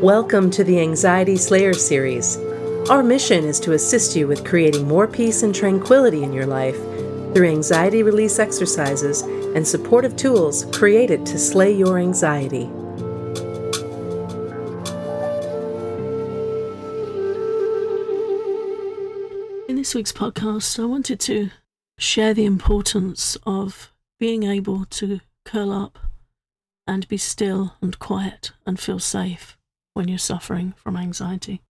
[0.00, 2.38] Welcome to the Anxiety Slayer series.
[2.88, 6.76] Our mission is to assist you with creating more peace and tranquility in your life
[7.34, 12.64] through anxiety release exercises and supportive tools created to slay your anxiety.
[19.68, 21.50] In this week's podcast, I wanted to
[21.98, 25.98] share the importance of being able to curl up
[26.90, 29.56] and be still and quiet and feel safe
[29.94, 31.62] when you're suffering from anxiety.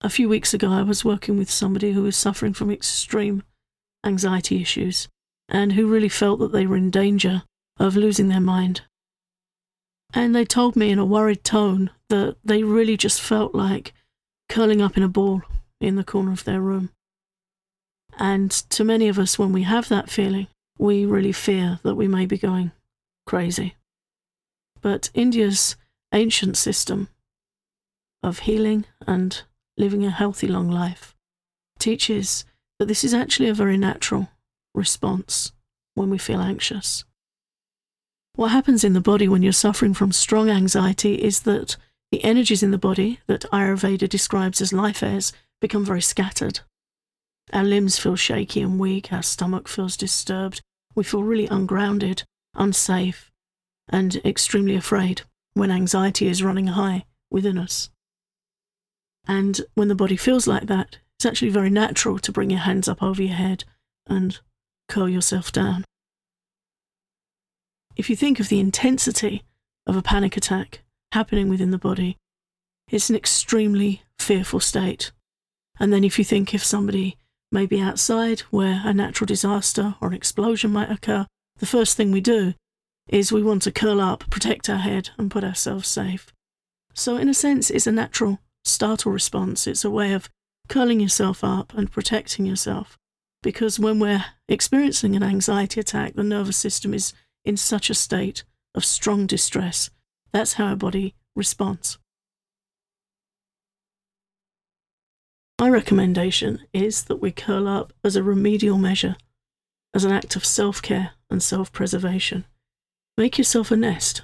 [0.00, 3.42] A few weeks ago, I was working with somebody who was suffering from extreme
[4.02, 5.08] anxiety issues
[5.46, 7.42] and who really felt that they were in danger
[7.78, 8.80] of losing their mind.
[10.14, 13.92] And they told me in a worried tone that they really just felt like
[14.48, 15.42] curling up in a ball
[15.82, 16.88] in the corner of their room.
[18.18, 20.46] And to many of us, when we have that feeling,
[20.78, 22.72] we really fear that we may be going
[23.26, 23.76] crazy.
[24.80, 25.76] But India's
[26.12, 27.08] ancient system
[28.22, 29.42] of healing and
[29.76, 31.14] living a healthy long life
[31.78, 32.44] teaches
[32.78, 34.28] that this is actually a very natural
[34.74, 35.52] response
[35.94, 37.04] when we feel anxious.
[38.36, 41.76] What happens in the body when you're suffering from strong anxiety is that
[42.10, 46.60] the energies in the body that Ayurveda describes as life airs become very scattered.
[47.52, 50.60] Our limbs feel shaky and weak, our stomach feels disturbed,
[50.94, 53.30] we feel really ungrounded, unsafe,
[53.88, 55.22] and extremely afraid
[55.54, 57.90] when anxiety is running high within us.
[59.26, 62.88] And when the body feels like that, it's actually very natural to bring your hands
[62.88, 63.64] up over your head
[64.06, 64.38] and
[64.88, 65.84] curl yourself down.
[67.96, 69.42] If you think of the intensity
[69.86, 72.16] of a panic attack happening within the body,
[72.88, 75.12] it's an extremely fearful state.
[75.78, 77.16] And then if you think if somebody
[77.52, 81.26] may be outside where a natural disaster or an explosion might occur,
[81.60, 82.54] the first thing we do
[83.08, 86.32] is we want to curl up, protect our head, and put ourselves safe.
[86.94, 89.66] So, in a sense, it's a natural startle response.
[89.66, 90.28] It's a way of
[90.68, 92.96] curling yourself up and protecting yourself.
[93.42, 97.12] Because when we're experiencing an anxiety attack, the nervous system is
[97.44, 98.44] in such a state
[98.74, 99.90] of strong distress.
[100.32, 101.98] That's how our body responds.
[105.58, 109.16] My recommendation is that we curl up as a remedial measure,
[109.94, 112.44] as an act of self care and self preservation.
[113.16, 114.22] Make yourself a nest.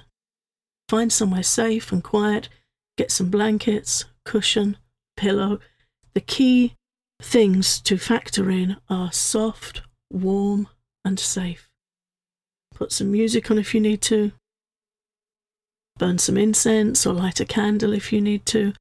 [0.89, 2.49] Find somewhere safe and quiet,
[2.97, 4.77] get some blankets, cushion,
[5.15, 5.59] pillow.
[6.13, 6.75] The key
[7.21, 10.67] things to factor in are soft, warm,
[11.03, 11.69] and safe.
[12.73, 14.31] Put some music on if you need to.
[15.97, 18.73] Burn some incense or light a candle if you need to.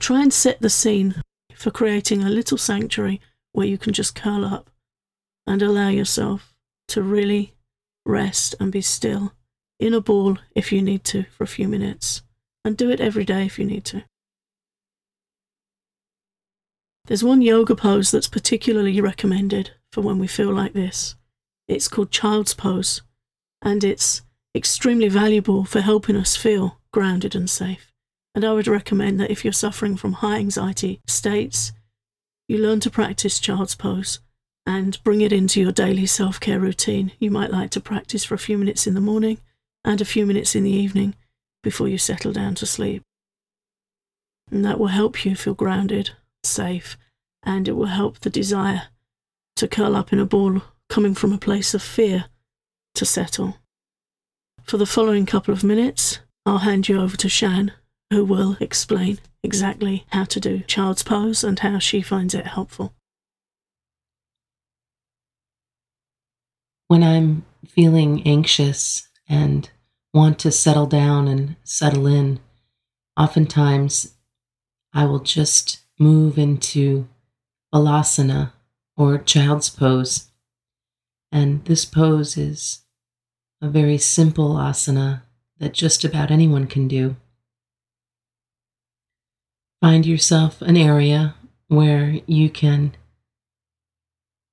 [0.00, 1.22] Try and set the scene
[1.54, 3.20] for creating a little sanctuary
[3.52, 4.71] where you can just curl up
[5.46, 6.54] and allow yourself
[6.88, 7.54] to really
[8.04, 9.32] rest and be still
[9.78, 12.22] in a ball if you need to for a few minutes,
[12.64, 14.04] and do it every day if you need to.
[17.06, 21.16] There's one yoga pose that's particularly recommended for when we feel like this.
[21.66, 23.02] It's called Child's Pose,
[23.60, 24.22] and it's
[24.54, 27.92] extremely valuable for helping us feel grounded and safe.
[28.34, 31.72] And I would recommend that if you're suffering from high anxiety states,
[32.48, 34.20] you learn to practice Child's Pose
[34.66, 37.12] and bring it into your daily self care routine.
[37.18, 39.38] You might like to practice for a few minutes in the morning
[39.84, 41.14] and a few minutes in the evening
[41.62, 43.02] before you settle down to sleep.
[44.50, 46.10] And that will help you feel grounded,
[46.44, 46.96] safe,
[47.42, 48.84] and it will help the desire
[49.56, 52.26] to curl up in a ball coming from a place of fear
[52.94, 53.56] to settle.
[54.64, 57.72] For the following couple of minutes, I'll hand you over to Shann,
[58.10, 62.94] who will explain exactly how to do child's pose and how she finds it helpful.
[66.92, 69.70] When I'm feeling anxious and
[70.12, 72.38] want to settle down and settle in,
[73.18, 74.14] oftentimes
[74.92, 77.08] I will just move into
[77.72, 78.52] balasana
[78.94, 80.32] or child's pose.
[81.32, 82.82] And this pose is
[83.62, 85.22] a very simple asana
[85.60, 87.16] that just about anyone can do.
[89.80, 91.36] Find yourself an area
[91.68, 92.94] where you can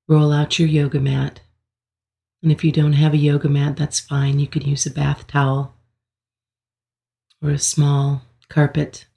[0.07, 1.41] roll out your yoga mat
[2.41, 4.39] and if you don't have a yoga mat, that's fine.
[4.39, 5.75] You could use a bath towel
[7.41, 9.07] or a small carpet.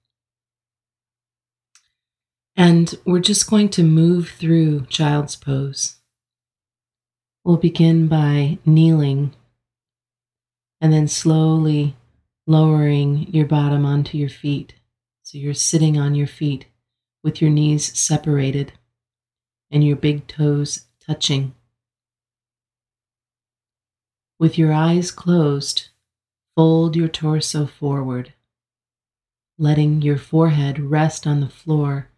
[2.57, 5.97] And we're just going to move through child's pose.
[7.45, 9.35] We'll begin by kneeling
[10.81, 11.97] and then slowly
[12.47, 14.75] lowering your bottom onto your feet.
[15.23, 16.67] So you're sitting on your feet
[17.23, 18.73] with your knees separated
[19.71, 21.55] and your big toes touching.
[24.43, 25.91] With your eyes closed,
[26.57, 28.33] fold your torso forward,
[29.57, 32.09] letting your forehead rest on the floor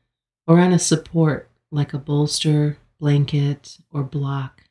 [0.47, 4.63] or on a support like a bolster, blanket, or block,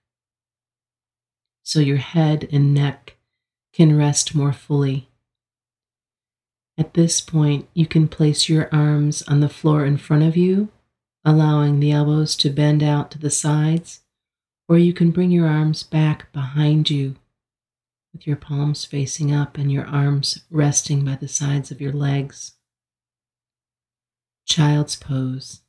[1.62, 3.18] so your head and neck
[3.72, 5.10] can rest more fully.
[6.76, 10.70] At this point, you can place your arms on the floor in front of you,
[11.24, 14.02] allowing the elbows to bend out to the sides,
[14.68, 17.16] or you can bring your arms back behind you
[18.14, 22.54] with your palms facing up and your arms resting by the sides of your legs.
[24.46, 25.62] Child's pose.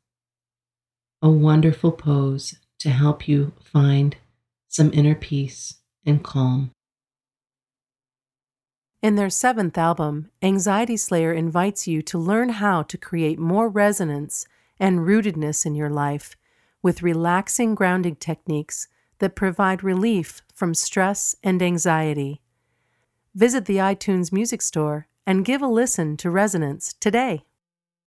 [1.22, 4.16] A wonderful pose to help you find
[4.68, 6.70] some inner peace and calm.
[9.00, 14.46] In their seventh album, Anxiety Slayer invites you to learn how to create more resonance
[14.78, 16.36] and rootedness in your life
[16.82, 18.88] with relaxing grounding techniques
[19.24, 22.42] that provide relief from stress and anxiety.
[23.34, 27.46] Visit the iTunes Music Store and give a listen to Resonance today.